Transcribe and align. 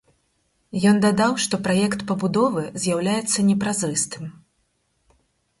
Ён 0.91 1.01
дадаў, 1.05 1.35
што 1.43 1.59
праект 1.67 2.01
пабудовы 2.11 2.63
з'яўляецца 2.85 3.47
непразрыстым. 3.51 4.23